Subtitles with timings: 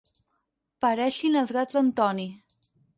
[0.87, 2.31] Pareixin els gats d'en Toni.